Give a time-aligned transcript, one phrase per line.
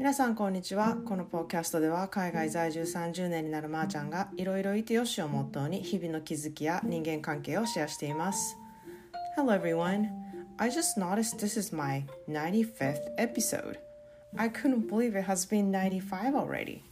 [0.00, 8.56] 皆さんこんにちはこのポッキャストでは海外在住30年になるまーちゃんがいろいろいてよしをモットーに日々の気づきや人間関係をシェアしています
[9.36, 10.08] Hello everyone
[10.58, 13.78] I just noticed this is my 95th episode
[14.36, 16.82] I couldn't believe it has been 95 already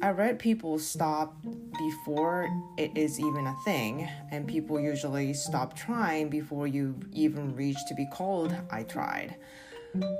[0.00, 1.34] I read people stop
[1.76, 7.78] before it is even a thing, and people usually stop trying before you even reach
[7.88, 9.34] to be called I tried.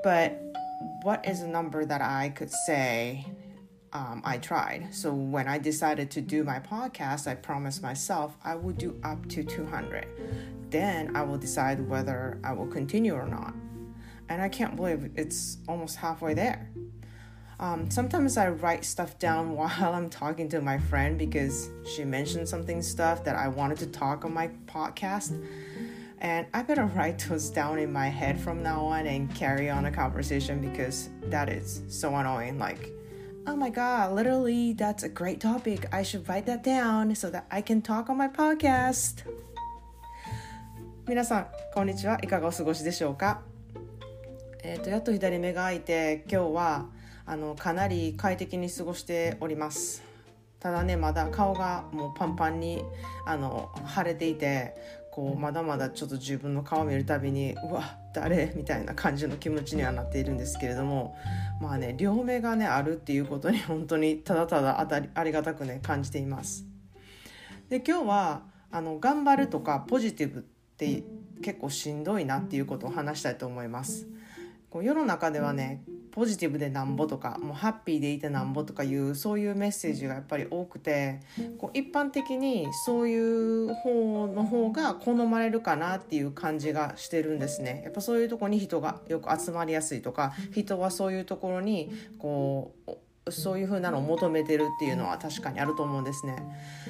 [0.03, 0.41] But
[1.02, 3.26] what is a number that I could say
[3.92, 4.88] um, I tried?
[4.92, 9.28] So when I decided to do my podcast, I promised myself I would do up
[9.30, 10.06] to 200.
[10.70, 13.54] Then I will decide whether I will continue or not.
[14.28, 16.70] And I can't believe it's almost halfway there.
[17.60, 22.48] Um, sometimes I write stuff down while I'm talking to my friend because she mentioned
[22.48, 25.42] something stuff that I wanted to talk on my podcast.
[26.23, 29.85] And I better write those down in my head from now on and carry on
[29.85, 32.59] a conversation because that is so annoying.
[32.59, 32.91] Like,
[33.47, 35.85] oh my god, literally, that's a great topic.
[35.93, 39.23] I should write that down so that I can talk on my podcast.
[41.07, 42.19] 皆さん、こんにちは。
[42.21, 43.41] いかがお過ごしでしょうか
[44.61, 46.85] えっ、ー、と、やっと左目が開いて、今日は
[47.25, 50.09] あのかなり快適に過ごしております。
[50.59, 52.83] ただねまだ顔がもうパンパンに
[53.25, 54.75] あの腫れていて
[55.14, 58.52] こうまだまだちょっと自分の顔を見るたびにうわ誰？
[58.56, 61.16] みたいな感じの気持ちにはなっているんですけれども
[61.60, 66.66] まあね両目がねあるっていうことに本当にただただあたりありがたくね感じています。
[67.68, 68.42] で今日は
[68.72, 70.42] あの頑張るとかポジティブっ
[70.76, 71.04] て
[71.40, 74.08] 結構しんどいなっていうことを話したいと思います。
[74.74, 81.20] こう世の中ではねポジティブでなんぼとかもうハッピーでいてなんぼとかいうそういうメッセージがやっぱり多くて
[81.58, 87.82] こう一般的にそういう方の方が好まれるかなっていう感じがしてるんですね。
[87.84, 92.90] やっぱそういうとこに人がよく集まりやすいとか人はそういうところにこう
[93.30, 96.36] そういう風なのを求めてるっていうのは確かにあると思うんですね。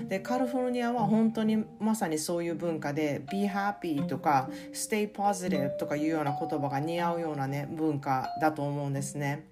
[0.08, 9.46] でカリフォルニアは本当にまさにそういう文化で「be happy」とか「stay positive」とかいうような言葉が似合うようなね文化だと思うんですね。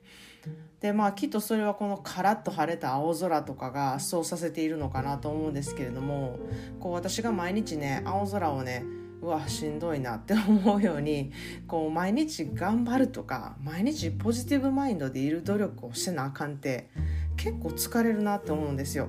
[0.80, 6.40] でまあきっとそれはこのカラッと晴れた青空とかがそうさせているのかなと思うんですけれども
[6.80, 8.84] こう私が毎日ね青空をね
[9.22, 11.30] うわしんどいなって思うように
[11.68, 16.90] こう毎日頑張るとか毎日ポジティブマインドでいる努力をしてなあかんって
[17.36, 19.08] 結構疲れるなって思うんですよ。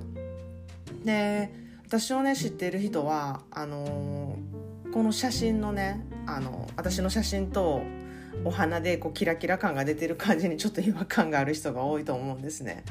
[1.04, 1.52] で
[1.86, 7.82] 私をね知っている人はあのー、この写真のねあの私の写真と
[8.46, 12.84] お花でこうキラキラ感が出てる感じにちょっと違和感がある人が多いと思うんですね。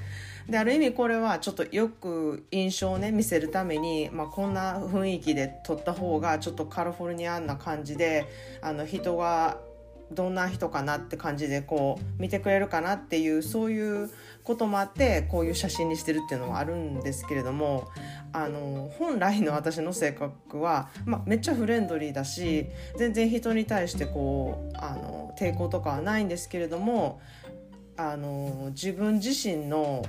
[0.48, 8.26] である意味これはちょっとよく印象をね見せるために、まあ、こんな雰囲気で撮った方がちょっとカリフォルニアンな感じで
[8.60, 9.58] あの人が
[10.14, 14.10] どんな人かなって感じでこう見てくれるかなっていうそういう
[14.44, 17.88] こともあってこういう写真にしてるっていうのもあるんですけれども
[18.32, 27.20] あの本来の私の性格は、ま、めっちゃフレンドリーだし全然人に対してこうあの抵抗とかはないんですけれども
[27.96, 30.04] あの自分自身の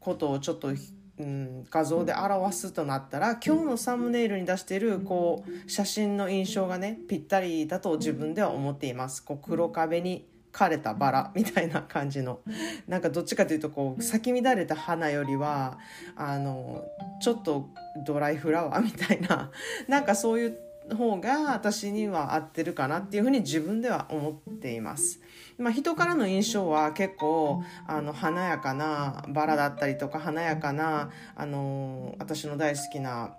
[0.00, 0.72] ことをちょっと
[1.18, 9.22] うん、画像で表すとなったら今日のサムネイルに出しているこう写真の印象がねぴったりだと自分では思っています。
[9.22, 12.40] こう黒壁に枯れたバラみたいな感じの。
[12.86, 15.78] なんかどっちかというとこう咲き乱れた花よりは
[16.16, 16.84] あの
[17.20, 17.68] ちょっと
[18.06, 19.50] ドライフラワーみたいな
[19.88, 20.58] なんかそういう
[20.96, 25.20] 方が私には合ってるかなっていうふうに自分では思っています。
[25.58, 33.36] まあ、人からの印象は結構あの華やかなバラだったりとか華やかなあの私の大好きな、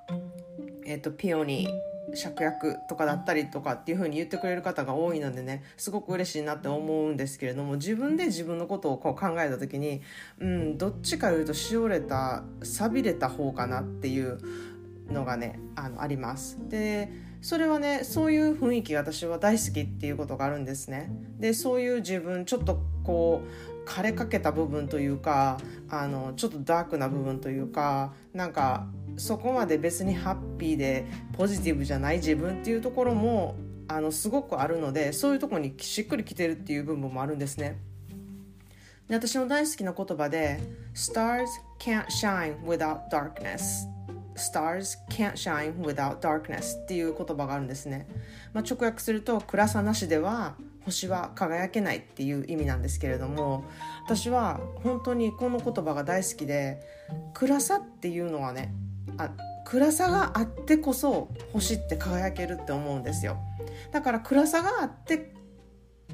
[0.85, 10.01] えーと、ピオニー芍薬とかだったりとかっていう風に言ってくれる方が多いのでねすごく嬉しいなって思うんですけれども自分で自分のことをこう考えた時に
[10.39, 14.39] うんどっちかいうとしおれた錆びれた方かなっていう
[15.09, 16.57] のがねあのあります。
[16.69, 17.09] で
[17.43, 21.11] それはねそういう雰囲気が私は大好きっていうことがあるんですね。
[21.39, 23.41] でそういう自分ちょっとこ
[23.85, 25.59] う枯れかけた部分というか
[25.89, 28.87] あのちょっとダークな部分というかなんか
[29.17, 33.55] そこまで別にハッピーでポジティブじゃない自分っていうところも
[33.89, 37.77] あのすごくあるのでそういうとこにしっくりきてるっていう部分もあるんですね。
[39.09, 40.61] で私の大好きな言葉で
[40.95, 43.91] 「Stars can't shine without darkness」
[44.35, 48.07] Stars can't shine without darkness っていう言葉があるんですね、
[48.53, 53.63] まあ、直訳すると暗さなしでは星は輝けないっていう意味なんですけれども
[54.05, 56.81] 私は本当にこの言葉が大好きで
[57.33, 58.73] 暗さっていうのはね
[59.17, 59.31] あ
[59.65, 63.37] 暗さがあってこそ星って輝けるって思うんですよ。
[63.91, 65.33] だから暗さがあって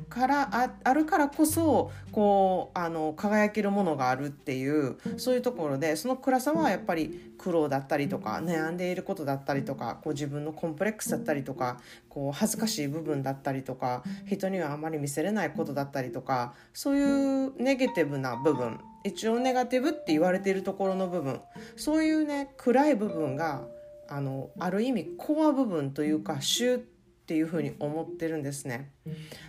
[0.09, 11.79] からあるからこそこうあの輝けるものがあるっていうそういうところでその暗さはやっぱり苦労だったりとか悩んでいることだったりとかこう自分のコンプレックスだったりとか
[12.09, 21.39] こう恥ずかしい部分だったりとか人にはあまり見せれないことだったりとかそういうネガティブな部分一応ネガティブって言われているところの部分
[21.77, 23.61] そういうね暗い部分が
[24.09, 26.81] あのある意味コア部分というかシュー
[27.29, 28.91] っていうふうに思ってるんですね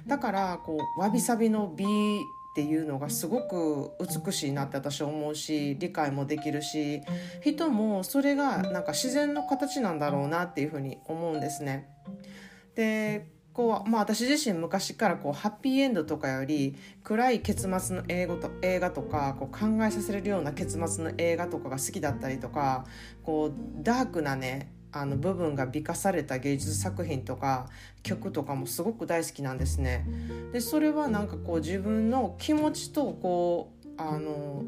[0.06, 1.88] だからこうわびさびの美っ
[2.54, 3.92] ていうのがすごく
[4.26, 7.00] 美しいなって私思うし理解もできるし
[7.40, 11.88] 人もそれがなんか自然の形なんだろうなっていうふうに思うんですね。
[12.74, 22.84] でこうまあ、私自身昔からこうハッピーエンドとかより暗い結末の英語と映画とかこう考えさせれるような結末の映画とかが好きだったりとか
[23.24, 23.52] こう
[23.82, 27.68] ダークなねあの部分が美化された芸術作品とか
[28.02, 30.06] 曲とかもすごく大好きなんですね。
[30.52, 34.64] でそれはなんかこう自分の気持ちとこうあの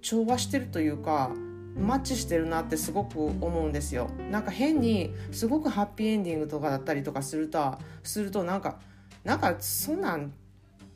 [0.00, 1.30] 調和してるというか
[1.76, 4.10] マッチしてるなってすごく思うんですよ。
[4.30, 8.78] なんか変にすごくハッピーエンディングとかだったりとかするとするとなんか
[9.24, 10.32] なんかそんなん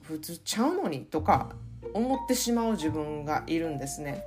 [0.03, 1.51] 普通ちゃうのにとか
[1.95, 4.25] 思ってしまう自分がいるんですね。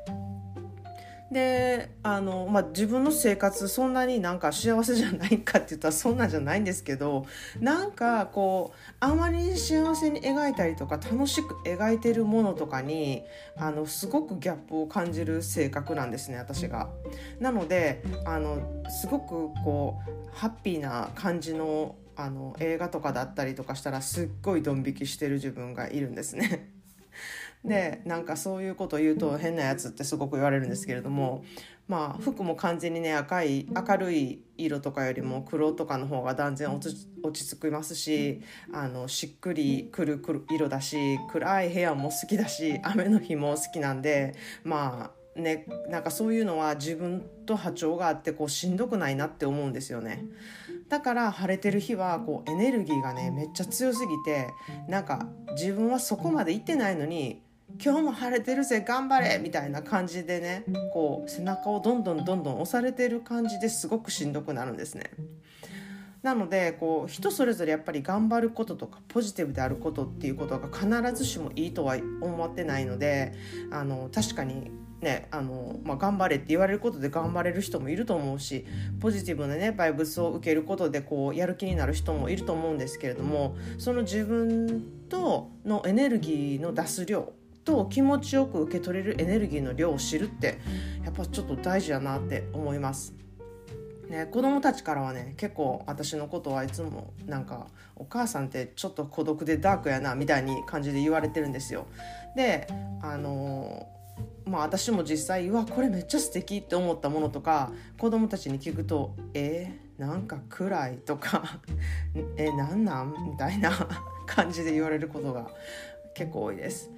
[1.32, 7.26] であの、まあ、自分の生活そんなになんか幸せじゃないかって言ったらそんなんじゃないんですけど
[7.60, 13.24] なんかこうあまり幸せに描いたりとか楽しく描いてるものとかに
[13.56, 16.90] あのすごくギャップを感じる性格なんですね私が。
[17.40, 26.70] なのであのすごくこうハッピーな感じのあの映画とかだったりとかしたらすっごいドン引きしてる自分がいるんですね。
[27.64, 31.44] でなんかそういうことを言うと変なやつってすごく言われるんですけれども
[31.90, 38.42] まあ服も完全にね赤い明るい色とかよりも黒とかの方が断然落ち落ち着きますし
[38.72, 50.24] あのしっくりくるくる色だし暗い部屋も好きだし雨の日も好きなんでまあねなんかそういうのは自分と波長があってこうしんどくないなって思うんですよね。
[50.88, 54.48] だから晴れてる日はこうエネルギーがねめっちゃ強すぎて
[54.88, 57.44] なんか自分はそこまで行ってないのに
[57.82, 60.64] 今日も晴れてるぜ頑張れみたいな感じでね
[60.94, 65.12] こう背中をどんどんどんどん押されてる感じですごくしんどくなるんですね。
[66.22, 73.34] なのでこう人それぞれやっぱり頑張ることとかポジティブであることっていうことが必ずしもいいとは思ってないので
[73.72, 74.70] あの確かに
[75.00, 78.66] ねあの、まあ、頑張れって言われることで頑張れる人もいると思うし
[79.00, 87.32] ポジティブなねバイブスを受けることでこうやる気になる人もいると思うんですけれどもその自分とのエネルギーの出す量
[87.70, 90.60] と気持ちよく受け取れるエネルギーの量を知るって
[91.06, 93.14] やっぱちょっと大事だなって思います。
[94.10, 101.86] ね、子供たちからはね結構私のことはいつもなんか「お母さんってちょっと孤独でダークやな」みたいに感じで言われてるんですよ。
[102.36, 102.68] で
[103.04, 103.88] あの
[104.46, 111.60] まあ私も実際「うわこれめっちゃ素敵って思ったものとか子供たちに聞くと「えー、なんか暗い」とか
[112.36, 113.72] 「えなんなん?」みたいな
[114.26, 115.52] 感じで言われることが
[116.16, 116.90] 結構多いです。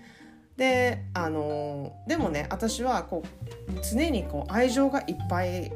[0.58, 5.72] であのでもね私はこう常にこう愛情がいっぱい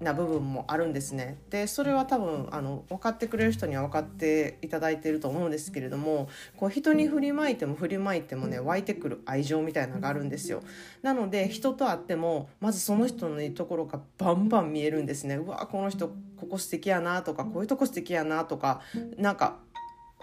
[0.00, 1.38] な部分もあるんですね。
[1.50, 10.62] でそれは多分あの分かってくれる人には分かっていただいていると思うんですけれどもこう人に振りまいても振りまいてもね湧いてくる愛情みたいなのがあるんですよ。
[11.02, 15.36] なので人と会ってもまずその人のいいところがバンバン見えるんですね。
[15.36, 18.80] うわこの人ここ素敵やなとかこういうとこ素敵やなとか
[19.16, 19.58] なんか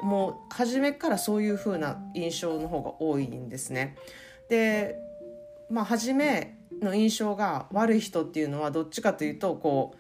[0.01, 3.95] もう初めからそういう風な印象の方が多いんですね。
[4.49, 4.97] で
[5.69, 9.97] まあ初めの印象が悪い人っていうのはどっちかというとこう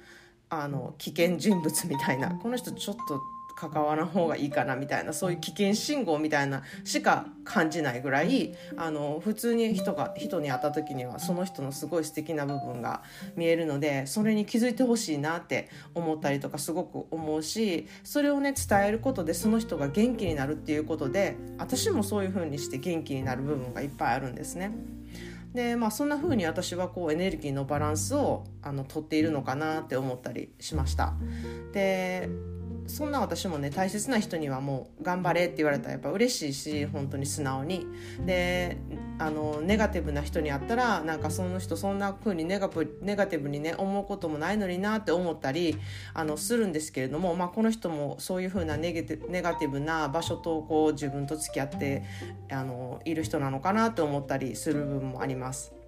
[0.49, 3.21] あの危険人物みたいなこの人ちょっと
[3.69, 13.03] 関わらん方がいいかなみたいなそういう危険信号みたいなしか感じないぐらいあの普通に人が人に会った時にはその人のすごい素敵な部分が
[13.35, 24.71] 見えるのでそれに気づいてほしいなって思ったりとかすごく思うしそれをね伝えることでその人が元気になるっていうことで私もそういう風にして元気になる部分がいっぱいあるんですね。
[25.53, 31.13] でまあそんな風に私はこうエネルギーのバランスをあの取っているのかなって思ったりしました。
[31.73, 32.29] で
[32.87, 37.85] そんな私もね大切な人にはもう頑張れって言われたらやっぱ嬉しいし本当に素直に
[38.25, 38.77] で
[39.19, 42.69] あのネガティブな人に会ったらなんかその人そんな風にネガ
[43.01, 45.77] ネガティブにね思うこともないのになって思ったり
[46.13, 48.91] あのするんですけれども、まあ、この人もそういう風なネ
[49.29, 52.03] ネガティブな場所とこう自分と付き合って
[52.51, 55.80] あのいる人なのかなと思ったりする部分もあります。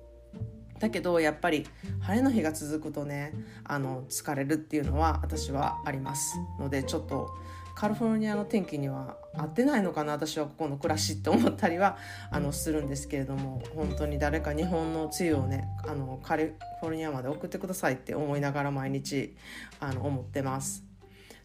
[0.84, 1.66] だけどやっぱり
[2.02, 3.32] 晴れの日が続くとね
[3.64, 7.30] あの疲れるっていうのは私はありますのでちょっと
[7.74, 11.98] カリフォルニアの天気には合ってないのかな私はここの暮らしって思ったりは
[12.32, 16.48] あのするんですけれども本当に誰か日本の梅雨をねあのカリ
[16.82, 19.38] フォルニアまで送ってくださいって思いながら毎日
[19.80, 20.93] あの思ってます。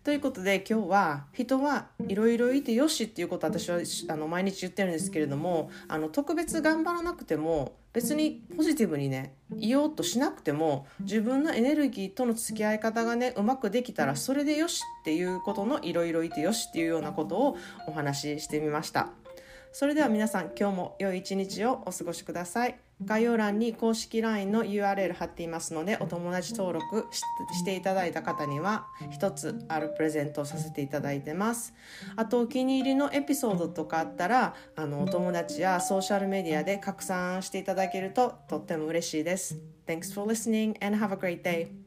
[0.08, 19.10] ということで今日は人はいろいろいてよしっていうことを私はあの毎日言ってるんですけれどもあの特別頑張らなくても別にポジティブにねいようとしなくても自分のエネルギーとの付き合い方がねうまくできたらそれでよしっていうことのいろいろいてよしっていうようなことをお話ししてみました。
[19.72, 31.74] それでは皆さん今日も良い一日をお過ごしください概要欄に公式 LINE の URL 貼っていますのでお友達登録していただいた方には1つあるプレゼントをさせていただいてます。
[32.16, 39.58] あとお気に入りのエピソードとかあったらあのお友達やソーシャルメディアで拡散していただけるととっても嬉しいです。
[39.86, 41.77] Thanks for listening and have a great day.